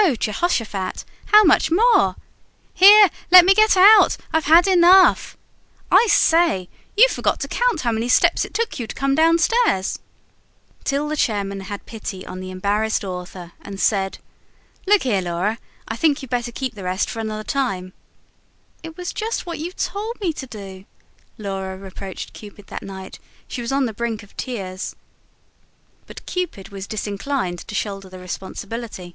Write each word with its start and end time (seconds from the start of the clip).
"Oh, 0.00 0.14
Jehoshaphat! 0.14 1.04
How 1.26 1.44
much 1.44 1.70
more?" 1.70 2.16
"Here, 2.72 3.10
let 3.30 3.44
me 3.44 3.52
get 3.52 3.76
out. 3.76 4.16
I've 4.32 4.46
had 4.46 4.66
enough." 4.66 5.36
"I 5.92 6.06
say, 6.08 6.70
you 6.96 7.08
forgot 7.10 7.40
to 7.40 7.48
count 7.48 7.82
how 7.82 7.92
many 7.92 8.08
steps 8.08 8.42
it 8.44 8.54
took 8.54 8.78
you 8.78 8.86
to 8.86 8.94
come 8.94 9.14
downstairs." 9.14 9.98
Till 10.84 11.08
the 11.08 11.16
chairman 11.16 11.60
had 11.62 11.84
pity 11.84 12.24
on 12.26 12.40
the 12.40 12.50
embarrassed 12.50 13.04
author 13.04 13.52
and 13.60 13.78
said: 13.78 14.16
"Look 14.86 15.02
here, 15.02 15.20
Laura, 15.20 15.58
I 15.86 15.96
think 15.96 16.22
you'd 16.22 16.30
better 16.30 16.52
keep 16.52 16.74
the 16.74 16.84
rest 16.84 17.10
for 17.10 17.18
another 17.20 17.44
time." 17.44 17.92
"It 18.82 18.96
was 18.96 19.12
just 19.12 19.44
what 19.44 19.58
you 19.58 19.72
told 19.72 20.18
me 20.22 20.32
to 20.34 20.46
do," 20.46 20.86
Laura 21.36 21.76
reproached 21.76 22.32
Cupid 22.32 22.68
that 22.68 22.82
night: 22.82 23.18
she 23.46 23.60
was 23.60 23.72
on 23.72 23.84
the 23.84 23.92
brink 23.92 24.22
of 24.22 24.34
tears. 24.38 24.96
But 26.06 26.24
Cupid 26.24 26.70
was 26.70 26.86
disinclined 26.86 27.58
to 27.58 27.74
shoulder 27.74 28.08
the 28.08 28.20
responsibility. 28.20 29.14